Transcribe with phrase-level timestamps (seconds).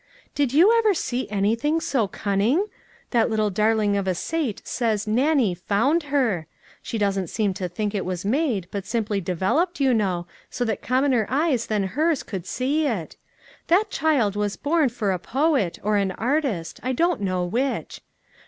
[0.33, 2.65] "Did you ever see anything so cunning?
[3.11, 6.47] That little darling of a Sate says Nannie * found' her;
[6.81, 10.65] she doesn't seem to think it was made, but sim ply developed, you know, so
[10.65, 11.57] that commoner A WILL AND A WAY.
[11.57, 13.15] 287 eyes than hers could see it;
[13.67, 18.01] that child was born for a poet, or an artist, I don't know which.